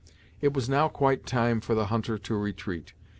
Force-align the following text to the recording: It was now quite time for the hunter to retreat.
It 0.41 0.53
was 0.55 0.67
now 0.67 0.87
quite 0.87 1.27
time 1.27 1.61
for 1.61 1.75
the 1.75 1.85
hunter 1.93 2.17
to 2.17 2.33
retreat. 2.35 2.93